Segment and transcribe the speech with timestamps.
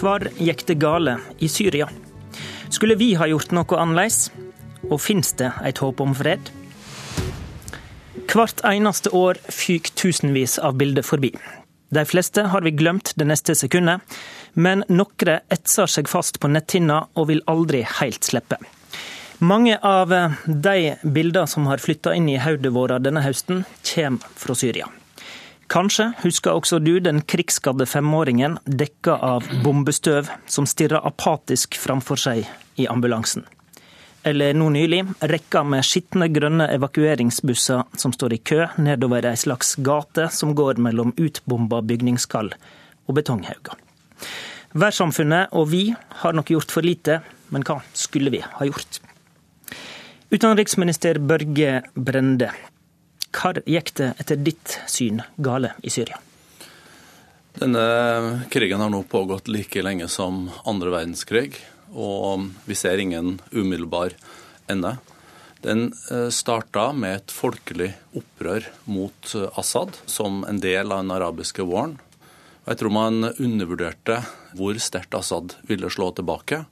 [0.00, 1.84] Hvor gikk det gale i Syria?
[2.72, 4.30] Skulle vi ha gjort noe annerledes?
[4.88, 6.48] Og fins det et håp om fred?
[8.30, 11.34] Hvert eneste år fyker tusenvis av bilder forbi.
[11.92, 14.00] De fleste har vi glemt det neste sekundet,
[14.54, 18.56] men noen etser seg fast på netthinna og vil aldri helt slippe.
[19.44, 20.14] Mange av
[20.46, 24.88] de bildene som har flytta inn i hodet vårt denne høsten, kommer fra Syria.
[25.70, 32.48] Kanskje husker også du den krigsskadde femåringen dekka av bombestøv som stirrer apatisk framfor seg
[32.74, 33.44] i ambulansen.
[34.26, 39.76] Eller nå nylig rekka med skitne grønne evakueringsbusser som står i kø nedover ei slags
[39.78, 42.50] gate som går mellom utbomba bygningskall
[43.06, 43.78] og betonghauger.
[44.74, 45.84] Værsamfunnet og vi
[46.24, 47.20] har nok gjort for lite,
[47.54, 49.00] men hva skulle vi ha gjort?
[50.34, 52.50] Utenriksminister Børge Brende,
[53.34, 56.18] hvor gikk det etter ditt syn gale i Syria?
[57.60, 61.58] Denne krigen har nå pågått like lenge som andre verdenskrig,
[61.90, 64.14] og vi ser ingen umiddelbar
[64.70, 64.96] ende.
[65.60, 71.12] Den eh, starta med et folkelig opprør mot eh, Assad som en del av den
[71.12, 71.98] arabiske våren.
[72.64, 74.22] Jeg tror man undervurderte
[74.56, 76.62] hvor sterkt Assad ville slå tilbake.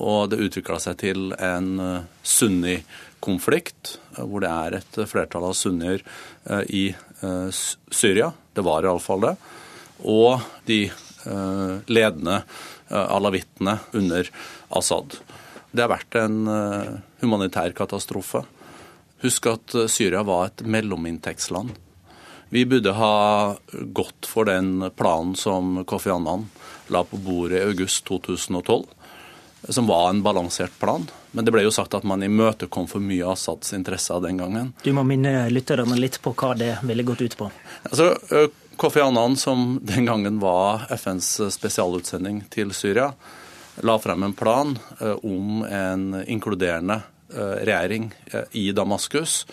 [0.00, 5.56] Og det utvikla seg til en eh, sunni-konflikt, eh, hvor det er et flertall av
[5.58, 6.04] sunnier
[6.48, 6.84] eh, i
[7.20, 8.30] Syria.
[8.56, 9.34] Det var iallfall det.
[10.08, 10.86] Og de
[11.92, 12.38] ledende
[12.88, 14.30] alawittene under
[14.72, 15.18] Assad.
[15.68, 16.38] Det har vært en
[17.20, 18.40] humanitær katastrofe.
[19.20, 21.74] Husk at Syria var et mellominntektsland.
[22.48, 23.12] Vi burde ha
[23.92, 26.48] gått for den planen som Kofi Annan
[26.88, 28.88] la på bordet i august 2012
[29.68, 31.04] som var en balansert plan.
[31.30, 34.72] Men det ble jo sagt at man imøtekom for mye av Assads interesser den gangen.
[34.82, 37.50] Du må minne lytterne litt på hva det ville gått ut på.
[37.90, 38.14] Altså,
[38.80, 43.12] Kofi Annan, som den gangen var FNs spesialutsending til Syria,
[43.84, 44.74] la frem en plan
[45.22, 48.10] om en inkluderende regjering
[48.58, 49.44] i Damaskus,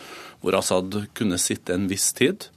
[0.42, 2.48] hvor Assad kunne sitte en viss tid.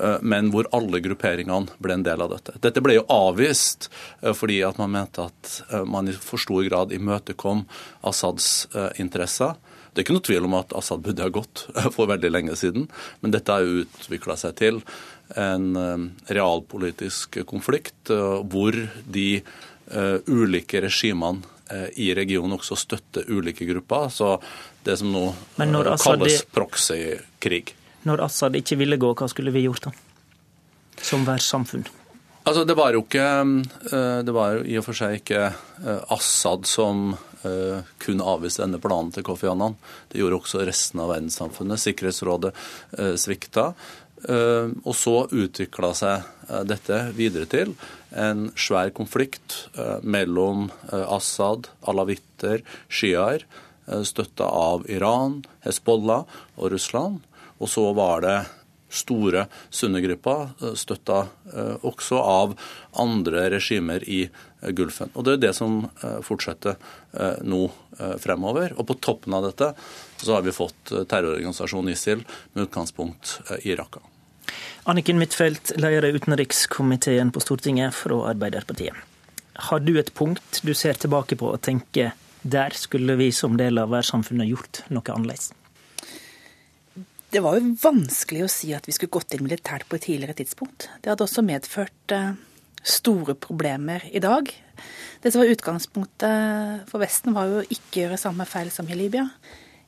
[0.00, 2.56] Eh, men hvor alle grupperingene ble en del av dette.
[2.64, 3.90] Dette ble jo avvist
[4.22, 7.66] eh, fordi at man mente at eh, man i for stor grad imøtekom
[8.08, 8.68] Assads
[9.00, 9.58] interesser.
[9.92, 11.66] Det er ikke noe tvil om at Assad burde ha gått
[11.96, 12.86] for veldig lenge siden,
[13.20, 14.80] men dette har utvikla seg til
[15.36, 15.76] en
[16.28, 18.10] realpolitisk konflikt
[18.52, 18.76] hvor
[19.16, 19.26] de
[20.28, 21.44] ulike regimene
[22.00, 24.10] i regionen også støtter ulike grupper.
[24.12, 24.34] Så
[24.84, 25.26] det som nå
[26.04, 27.76] kalles proxy-krig.
[28.08, 29.92] Når Assad ikke ville gå, hva skulle vi gjort da?
[31.02, 31.86] Som verdenssamfunn?
[32.42, 33.26] Altså, det var jo ikke
[33.94, 37.12] eh, Det var jo i og for seg ikke eh, Assad som
[37.46, 39.76] eh, kunne avvise denne planen til Kofi Annan.
[40.10, 41.82] Det gjorde også resten av verdenssamfunnet.
[41.82, 42.54] Sikkerhetsrådet
[43.18, 43.72] svikta.
[44.22, 46.28] Og så utvikla seg
[46.70, 47.72] dette videre til
[48.14, 49.56] en svær konflikt
[50.06, 53.42] mellom Assad, alawitter, sjiaer,
[54.06, 56.22] støtta av Iran, Hezbollah
[56.54, 57.26] og Russland.
[57.62, 58.36] Og så var det
[58.92, 62.56] store sunnigrupper, eh, støtta eh, også av
[63.00, 65.10] andre regimer i eh, Gulfen.
[65.14, 65.82] Og Det er det som
[66.22, 66.76] fortsetter
[67.44, 67.66] nå
[68.22, 68.72] fremover.
[68.78, 69.72] Og på toppen av dette
[70.22, 74.00] så har vi fått terrororganisasjonen ISIL med utgangspunkt i Raqqa.
[74.88, 78.96] Anniken Huitfeldt, leder i utenrikskomiteen på Stortinget fra Arbeiderpartiet.
[79.68, 83.78] Har du et punkt du ser tilbake på og tenker der skulle vi som del
[83.78, 85.52] av verdenssamfunnet gjort noe annerledes?
[87.32, 90.36] Det var jo vanskelig å si at vi skulle gått inn militært på et tidligere
[90.36, 90.90] tidspunkt.
[91.00, 92.34] Det hadde også medført eh,
[92.84, 94.50] store problemer i dag.
[95.22, 99.24] Det som var utgangspunktet for Vesten, var jo ikke gjøre samme feil som i Libya.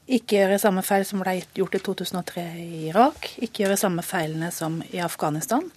[0.09, 3.35] Ikke gjøre samme feil som ble gjort i 2003 i Irak.
[3.45, 5.69] Ikke gjøre samme feilene som i Afghanistan.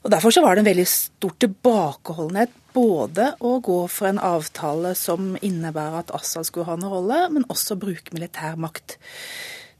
[0.00, 4.94] Og Derfor så var det en veldig stor tilbakeholdenhet både å gå for en avtale
[4.96, 8.96] som innebærer at Assad skulle ha en rolle, men også bruke militær makt.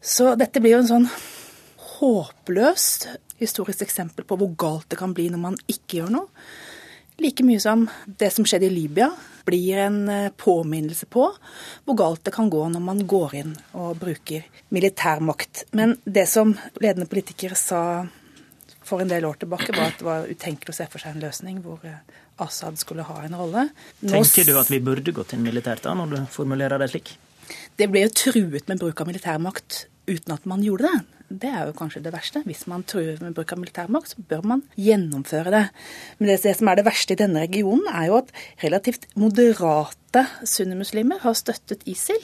[0.00, 1.08] Så dette blir jo en sånn
[2.00, 3.08] håpløst
[3.40, 6.28] historisk eksempel på hvor galt det kan bli når man ikke gjør noe.
[7.20, 9.10] Like mye som det som skjedde i Libya,
[9.44, 11.26] blir en eh, påminnelse på
[11.84, 15.66] hvor galt det kan gå når man går inn og bruker militærmakt.
[15.76, 17.82] Men det som ledende politikere sa
[18.80, 21.24] for en del år tilbake, var at det var utenkelig å se for seg en
[21.26, 22.00] løsning hvor eh,
[22.40, 23.68] Assad skulle ha en rolle.
[24.00, 24.14] Nå...
[24.14, 27.12] Tenker du at vi burde gått inn militært da, når du formulerer det slik?
[27.80, 30.98] Det ble jo truet med bruk av militærmakt uten at man gjorde det.
[31.40, 32.42] Det er jo kanskje det verste.
[32.44, 35.62] Hvis man truer med bruk av militærmakt, så bør man gjennomføre det.
[36.18, 38.32] Men det, som er det verste i denne regionen, er jo at
[38.64, 42.20] relativt moderate sunnimuslimer har støttet ISIL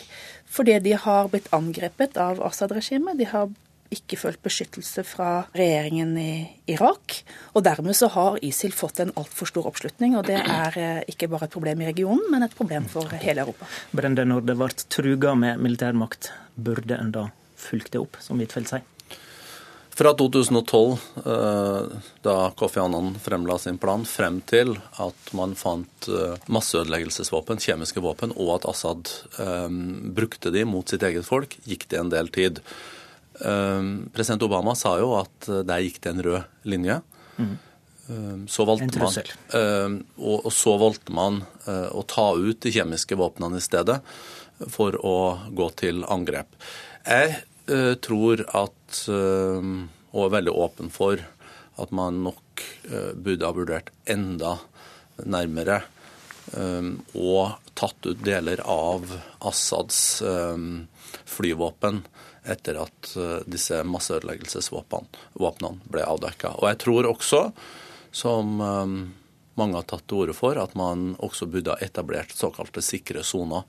[0.57, 3.17] fordi de har blitt angrepet av Assad-regimet.
[3.19, 3.49] De har
[3.95, 6.31] ikke følt beskyttelse fra regjeringen i
[6.73, 7.21] Irak.
[7.55, 10.17] Og dermed så har ISIL fått en altfor stor oppslutning.
[10.19, 13.47] Og det er eh, ikke bare et problem i regionen, men et problem for hele
[13.47, 13.69] Europa.
[13.97, 18.75] Brende, når det ble truga med militærmakt, burde en da fulgt det opp, som Huitfeldt
[18.75, 18.93] sier?
[19.97, 26.35] Fra 2012, eh, da Kofi Annan fremla sin plan, frem til at man fant eh,
[26.53, 29.15] masseødeleggelsesvåpen, kjemiske våpen, og at Assad
[30.19, 32.61] brukte de mot sitt eget folk, gikk det en del tid.
[33.41, 37.01] Ehm, president Obama sa jo at eh, der gikk det en rød linje.
[37.37, 37.57] Mm.
[38.47, 39.17] Så valgte man,
[39.59, 43.99] ehm, og, så valgte man eh, å ta ut de kjemiske våpnene i stedet
[44.71, 45.17] for å
[45.51, 46.55] gå til angrep.
[47.03, 47.35] Jeg
[47.67, 51.19] eh, tror at, og er veldig åpen for,
[51.77, 52.63] at man nok
[53.21, 54.55] burde ha vurdert enda
[55.29, 55.83] nærmere
[56.57, 59.11] og tatt ut deler av
[59.45, 59.99] Assads
[61.35, 62.01] flyvåpen
[62.49, 66.57] etter at eh, disse masseødeleggelsesvåpnene ble avdekka.
[66.61, 67.43] Og jeg tror også,
[68.15, 68.95] som eh,
[69.57, 73.67] mange har tatt til orde for, at man også burde ha etablert såkalte sikre soner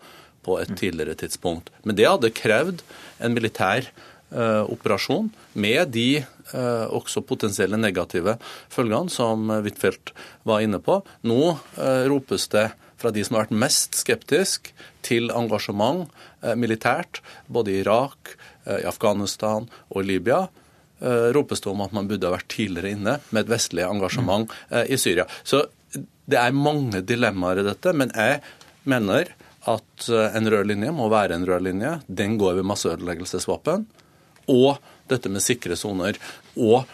[0.47, 1.71] på et tidligere tidspunkt.
[1.83, 2.83] Men det hadde krevd
[3.23, 3.89] en militær
[4.31, 5.29] eh, operasjon
[5.59, 8.37] med de eh, også potensielle negative
[8.71, 10.13] følgene som Huitfeldt
[10.47, 11.01] var inne på.
[11.27, 14.71] Nå eh, ropes det fra de som har vært mest skeptisk
[15.05, 16.07] til engasjement
[16.41, 18.35] eh, militært, både i Irak,
[18.81, 20.47] i Afghanistan og Libya,
[21.01, 24.51] eh, ropes det om at man burde ha vært tidligere inne med et vestlig engasjement
[24.69, 25.27] eh, i Syria.
[25.43, 25.65] Så
[26.27, 28.41] det er mange dilemmaer i dette, men jeg
[28.87, 29.31] mener
[29.67, 31.97] at en rød linje må være en rød linje.
[32.07, 33.83] Den går ved masseødeleggelsesvåpen.
[34.51, 34.77] Og
[35.11, 36.15] dette med sikre soner.
[36.55, 36.87] Og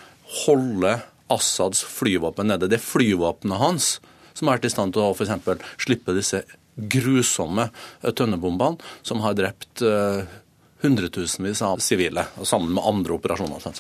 [0.46, 0.96] holde
[1.34, 2.70] Assads flyvåpen nede.
[2.70, 3.92] Det er flyvåpenet hans
[4.34, 5.62] som har vært i stand til å f.eks.
[5.86, 6.42] slippe disse
[6.74, 7.68] grusomme
[8.02, 9.84] tønnebombene som har drept
[10.84, 13.74] hundretusenvis av sivile, sammen med andre operasjoner.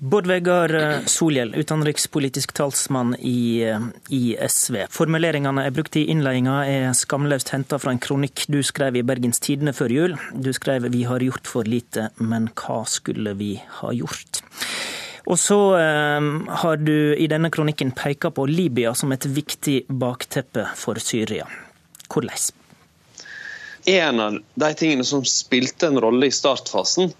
[0.00, 4.86] Bård Vegar eh, Solhjell, utenrikspolitisk talsmann i, eh, i, SV.
[4.88, 9.42] Formuleringene jeg brukte i innledninga er skamløst henta fra en kronikk du skrev i Bergens
[9.44, 10.16] Tidende før jul.
[10.32, 14.40] Du skrev 'Vi har gjort for lite, men hva skulle vi ha gjort'?
[15.26, 20.64] Og så eh, har du i denne kronikken peka på Libya som et viktig bakteppe
[20.76, 21.44] for Syria.
[22.08, 22.59] Hvordan?
[23.84, 27.12] En av de tingene som spilte en rolle i startfasen,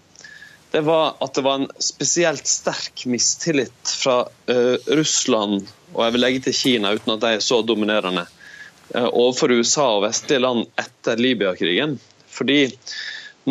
[0.71, 6.23] det var at det var en spesielt sterk mistillit fra uh, Russland og jeg vil
[6.23, 8.23] legge til Kina, uten at de er så dominerende,
[8.95, 11.97] uh, overfor USA og vestlige land etter Libya-krigen.
[12.31, 12.61] Fordi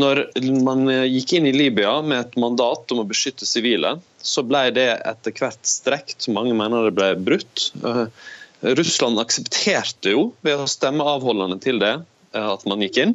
[0.01, 0.23] når
[0.65, 4.89] man gikk inn i Libya med et mandat om å beskytte sivile, så ble det
[5.09, 6.31] etter hvert strekt.
[6.33, 7.69] Mange mener det ble brutt.
[7.85, 8.07] Uh,
[8.81, 13.15] Russland aksepterte jo ved å stemme avholdende til det Eh, at man gikk inn,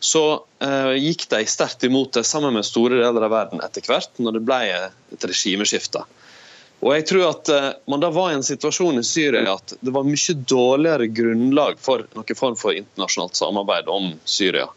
[0.00, 4.14] så uh, gikk de sterkt imot det sammen med store deler av verden etter hvert,
[4.22, 6.04] når det ble et regimeskifte.
[6.78, 9.94] Og jeg tror at uh, man da var i en situasjon i Syria at det
[9.94, 14.68] var mye dårligere grunnlag for noen form for internasjonalt samarbeid om Syria.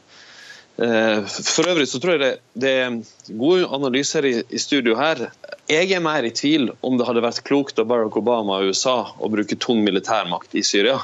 [0.81, 2.29] For øvrig så tror jeg det,
[2.63, 2.95] det er
[3.37, 5.27] gode analyser i, i, studio her.
[5.69, 8.95] Jeg er mer i tvil om det hadde vært klokt av Barack Obama og USA
[9.19, 10.95] å bruke tung militærmakt i Syria.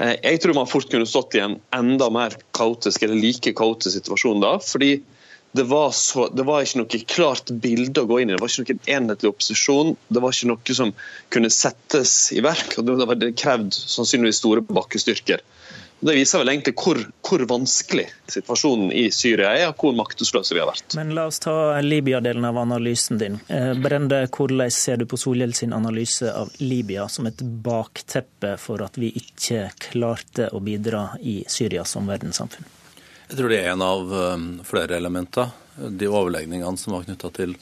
[0.00, 3.94] Eh, jeg tror man fort kunne stått i en enda mer kaotisk eller like kaotisk
[3.98, 4.56] situasjon da.
[4.58, 4.96] fordi
[5.54, 8.34] det var, så, det var, ikke noe klart bilde å gå inn i.
[8.34, 9.92] Det var ikke noen enhetlig opposisjon.
[10.10, 10.90] Det var ikke noe som
[11.30, 12.74] kunne settes i verk.
[12.80, 15.44] og Det, det krevd sannsynligvis store bakkestyrker.
[16.04, 20.60] Det viser vel egentlig hvor, hvor, vanskelig situasjonen i Syria er, og hvor maktesløse vi
[20.60, 20.96] har vært.
[20.98, 23.38] Men La oss ta Libya-delen av analysen din.
[23.48, 28.84] Eh, Brende, hvordan ser du på Solhjell sin analyse av Libya som et bakteppe for
[28.84, 32.68] at vi ikke klarte å bidra i Syria som verdenssamfunn?
[33.28, 35.54] Jeg tror det er en av eh, flere elementer.
[35.74, 37.56] De overlegningene som var knytta til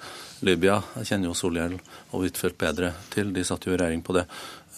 [0.44, 0.80] Libya.
[1.00, 4.26] Jeg kjenner jo Solhjell og Huitfeldt bedre til, de satt jo i regjering på det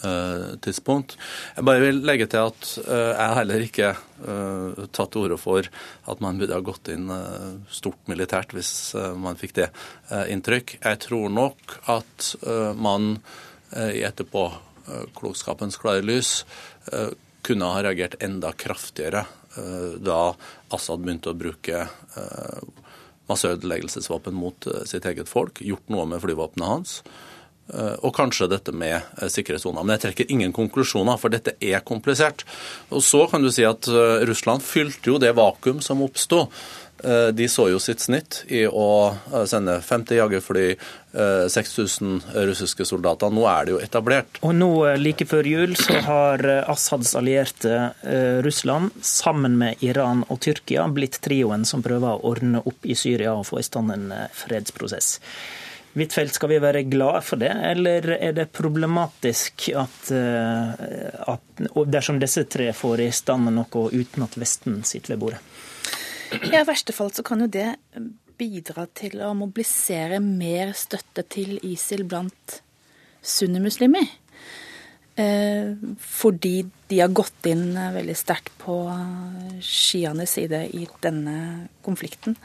[0.03, 1.15] Eh, tidspunkt.
[1.55, 3.91] Jeg bare vil legge til at eh, jeg heller ikke
[4.27, 5.69] uh, tatt til orde for
[6.11, 7.07] at man burde ha gått inn
[7.71, 9.69] stort militært, hvis man fikk det
[10.33, 10.75] inntrykk.
[10.83, 12.27] Jeg tror nok at
[12.77, 13.15] man
[13.71, 16.37] i etterpåklokskapens klare lys
[17.45, 19.25] kunne ha reagert enda kraftigere
[19.55, 20.19] da
[20.75, 21.85] Assad begynte å bruke
[23.29, 26.97] masseødeleggelsesvåpen mot sitt eget folk, gjort noe med flyvåpenet hans.
[27.73, 29.81] Eh, og kanskje dette med eh, sikkerhetssoner.
[29.81, 32.45] Men jeg trekker ingen konklusjoner, for dette er komplisert.
[32.93, 36.45] Og så kan du si at eh, Russland fylte jo det vakuum som oppsto
[37.33, 38.85] de så jo sitt snitt i å
[39.49, 40.67] sende 50 jagerfly,
[41.51, 43.31] 6000 russiske soldater.
[43.31, 44.39] Nå er det jo etablert.
[44.43, 44.69] Og nå,
[44.99, 47.91] like før jul, så har Assads allierte
[48.43, 53.35] Russland, sammen med Iran og Tyrkia, blitt trioen som prøver å ordne opp i Syria
[53.35, 55.19] og få i stand en fredsprosess.
[55.95, 60.71] Huitfeldt, skal vi være glade for det, eller er det problematisk at, eh,
[61.31, 65.39] at dersom disse tre får i stand noe uten at Vesten sitter ved bordet?
[66.51, 67.71] Ja, I verste fall så kan jo det
[68.35, 72.59] bidra til å mobilisere mer støtte til ISIL blant
[73.25, 74.07] sunnimuslimer.
[75.15, 75.71] Eh,
[76.03, 76.57] fordi
[76.89, 78.81] de har gått inn veldig sterkt på
[79.63, 81.37] sjianes side i denne
[81.85, 82.35] konflikten.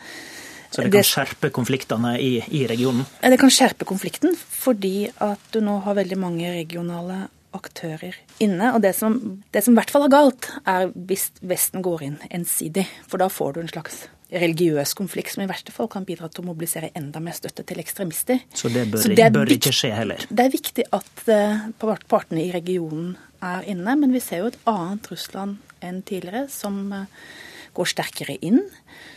[0.70, 3.02] Så det kan skjerpe konfliktene i, i, regionen?
[3.18, 7.24] Det kan skjerpe konflikten, fordi at du nå har veldig mange regionale
[7.56, 8.72] aktører inne.
[8.76, 9.18] Og det som,
[9.54, 12.86] det som i hvert fall er galt, er hvis Vesten går inn ensidig.
[13.10, 16.44] For da får du en slags religiøs konflikt som i verste fall kan bidra til
[16.44, 18.44] å mobilisere enda mer støtte til ekstremister.
[18.54, 20.26] Så det bør, Så det bør ikke skje heller?
[20.30, 24.60] Det er viktig at uh, partene i regionen er inne, men vi ser jo et
[24.70, 27.08] annet Russland enn tidligere, som uh,
[27.74, 28.62] går sterkere inn,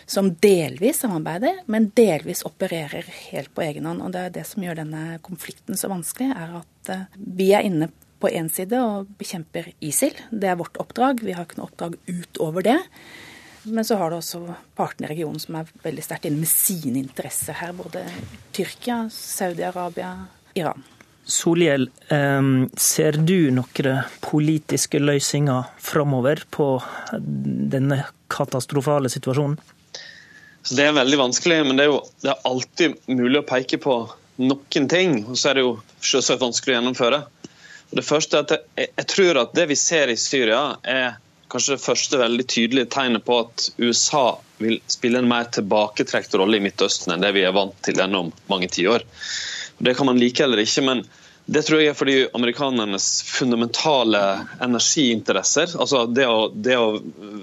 [0.10, 4.04] som delvis samarbeider, men delvis opererer helt på egen hånd.
[4.04, 7.66] Og det er det som gjør denne konflikten så vanskelig, er at eh, vi er
[7.66, 7.90] inne
[8.24, 10.16] på én side og bekjemper ISIL.
[10.32, 11.22] Det er vårt oppdrag.
[11.26, 12.80] Vi har ikke noe oppdrag utover det.
[13.64, 14.42] Men så har du også
[14.76, 17.76] partene i regionen som er veldig sterkt inne med sine interesser her.
[17.76, 18.04] Både
[18.56, 20.16] Tyrkia, Saudi-Arabia,
[20.60, 20.84] Iran.
[21.24, 21.88] Solhjell,
[22.76, 26.68] ser du noen politiske løsninger framover på
[27.16, 28.02] denne
[28.34, 29.56] katastrofale situasjonen?
[30.72, 33.98] det er veldig vanskelig, men det er jo det er alltid mulig å peke på
[34.44, 35.18] noen ting.
[35.28, 37.20] Og så er det jo selvsagt vanskelig å gjennomføre.
[37.94, 41.18] Det første er at jeg, jeg tror at det vi ser i Syria, er
[41.54, 44.26] kanskje det første veldig tydelige tegnet på at USA
[44.64, 48.32] vil spille en mer tilbaketrukket rolle i Midtøsten enn det vi er vant til gjennom
[48.50, 49.06] mange tiår.
[49.84, 51.04] Det kan man like eller ikke, men
[51.46, 54.22] det tror jeg er fordi amerikanernes fundamentale
[54.64, 57.02] energiinteresser altså Det å, det å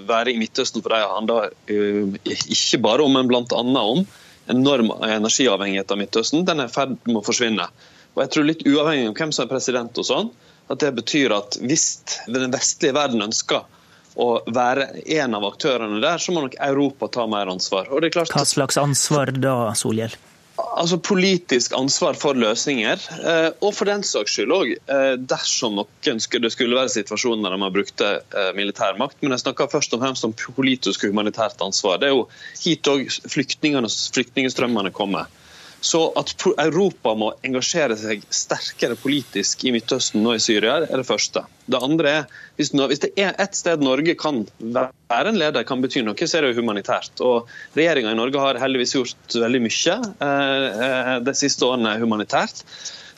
[0.09, 3.61] være i Midtøsten for dem handler uh, ikke bare om, men bl.a.
[3.61, 4.03] om
[4.51, 6.45] enorm energiavhengighet av Midtøsten.
[6.47, 7.67] Den er i ferd med å forsvinne.
[8.15, 10.31] Og jeg tror litt Uavhengig av hvem som er president, og sånn,
[10.71, 11.85] at det betyr at hvis
[12.27, 13.63] den vestlige verden ønsker
[14.19, 14.89] å være
[15.19, 17.87] en av aktørene der, så må nok Europa ta mer ansvar.
[17.91, 20.17] Hva slags ansvar da, Solhjell?
[20.61, 26.21] altså politisk ansvar for løsninger, eh, og for den saks skyld òg eh, dersom noen
[26.23, 29.19] skulle, det skulle være situasjoner der man brukte eh, militærmakt.
[29.21, 32.01] Men jeg snakker først og fremst om politisk og humanitært ansvar.
[32.01, 32.27] Det er jo
[32.63, 35.31] hit òg flyktningstrømmene kommer.
[35.81, 41.07] Så at Europa må engasjere seg sterkere politisk i Midtøsten og i Syria, er det
[41.07, 41.41] første.
[41.65, 42.27] Det andre er
[42.59, 42.69] hvis,
[43.01, 46.57] det er et sted Norge kan være en leder, kan bety noe, så er det
[46.59, 47.23] humanitært.
[47.25, 49.97] Og Regjeringa i Norge har heldigvis gjort veldig mye
[50.27, 52.61] eh, eh de siste årene humanitært.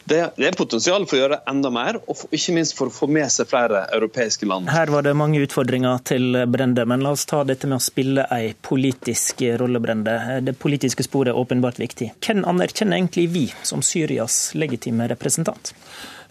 [0.03, 2.93] Det, det, er potensial for å gjøre enda mer, og for, ikke minst for å
[2.93, 4.71] få med seg flere europeiske land.
[4.73, 8.27] Her var det mange utfordringer til Brende, men la oss ta dette med å spille
[8.33, 10.17] ei politisk rolle, Brende.
[10.43, 12.11] Det politiske sporet er åpenbart viktig.
[12.23, 15.73] Hvem anerkjenner egentlig vi som Syrias legitime representant?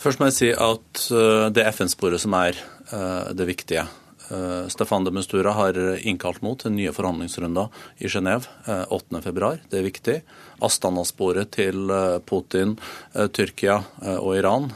[0.02, 3.86] Først må jeg si at eh, det er FN-sporet som er eh, det viktige.
[4.32, 5.76] Eh, Stefan de Mistura har
[6.08, 7.68] innkalt nå til nye forhandlingsrunder
[8.00, 9.28] i Genéve 8.2.
[9.28, 10.16] Eh, det er viktig.
[10.64, 12.76] Astana-sporet til eh, Putin,
[13.12, 13.80] Tyrkia
[14.18, 14.70] og Iran.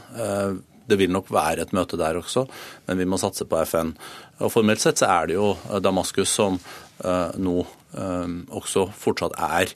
[0.87, 2.45] Det vil nok være et møte der også,
[2.87, 3.91] men vi må satse på FN.
[4.39, 5.49] Og Formelt sett så er det jo
[5.83, 6.59] Damaskus som
[7.03, 7.57] nå
[7.97, 9.71] også fortsatt er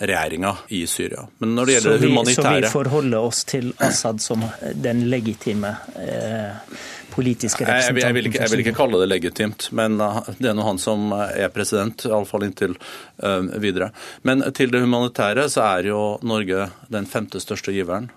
[0.00, 1.26] regjeringa i Syria.
[1.38, 4.42] Men når det gjelder det humanitære Så vi forholder oss til Assad som
[4.74, 6.78] den legitime eh,
[7.14, 8.00] politiske representanten?
[8.00, 10.66] Jeg, jeg, vil ikke, jeg, vil ikke, kalle det legitimt, men uh, det er nå
[10.66, 12.74] han som er president, iallfall inntil
[13.22, 13.92] uh, videre.
[14.26, 18.10] Men til det humanitære så er jo Norge den femte største giveren.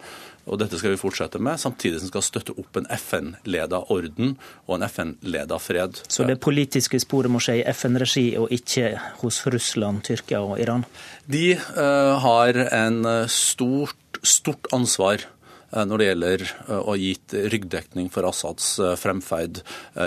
[0.47, 4.35] Og dette skal vi fortsette med, samtidig som skal støtte opp en FN-leda orden
[4.65, 6.01] og en FN-leda fred.
[6.07, 10.87] Så det politiske sporet må skje i FN-regi og ikke hos Russland, Tyrkia og Iran?
[11.27, 15.36] De uh, har en stort, stort ansvar Eh,
[15.73, 17.11] når det gjelder eh, å gi
[17.53, 19.61] ryggdekning for Assads eh, fremferd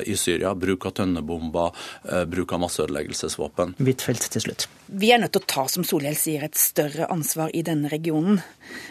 [0.07, 0.53] i Syria.
[0.57, 1.75] Bruk av tønnebomber,
[2.31, 3.75] bruk av masseødeleggelsesvåpen.
[3.81, 4.67] Huitfeldt til slutt.
[4.87, 8.41] Vi er nødt til å ta, som Solhjell sier, et større ansvar i denne regionen.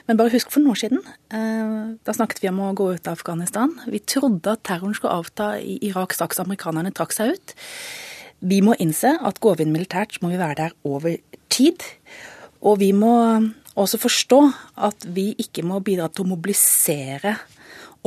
[0.08, 1.98] Men bare husk for noen år siden.
[2.06, 3.74] Da snakket vi om å gå ut av Afghanistan.
[3.88, 7.56] Vi trodde at terroren skulle avta i Irak straks amerikanerne trakk seg ut.
[8.40, 11.18] Vi må innse at går vi inn militært, så må vi være der over
[11.52, 11.84] tid.
[12.64, 13.14] Og vi må
[13.84, 14.42] også forstå
[14.90, 17.38] at vi ikke må bidra til å mobilisere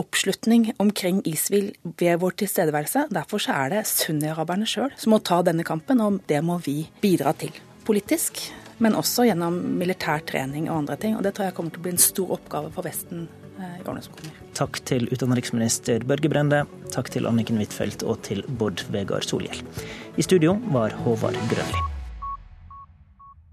[0.01, 3.07] oppslutning omkring isvil ved vår tilstedeværelse.
[3.13, 7.35] Derfor er det sunniaraberne sjøl som må ta denne kampen, og det må vi bidra
[7.37, 7.53] til.
[7.87, 8.41] Politisk,
[8.83, 11.17] men også gjennom militær trening og andre ting.
[11.19, 13.27] Og det tror jeg kommer til å bli en stor oppgave for Vesten
[13.59, 14.43] eh, i årene som kommer.
[14.57, 16.65] Takk til utenriksminister Børge Brende,
[16.95, 19.65] takk til Anniken Huitfeldt og til Bård Vegar Solhjell.
[20.17, 21.92] I studio var Håvard Grønli.